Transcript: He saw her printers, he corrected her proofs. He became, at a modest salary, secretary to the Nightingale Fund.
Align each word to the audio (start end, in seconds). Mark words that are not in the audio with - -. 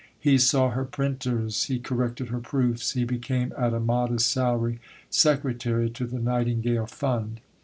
He 0.19 0.39
saw 0.39 0.71
her 0.71 0.83
printers, 0.83 1.65
he 1.65 1.77
corrected 1.77 2.29
her 2.29 2.39
proofs. 2.39 2.93
He 2.93 3.03
became, 3.03 3.53
at 3.55 3.71
a 3.71 3.79
modest 3.79 4.29
salary, 4.29 4.79
secretary 5.11 5.91
to 5.91 6.07
the 6.07 6.17
Nightingale 6.17 6.87
Fund. 6.87 7.39